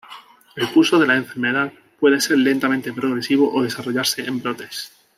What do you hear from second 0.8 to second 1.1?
de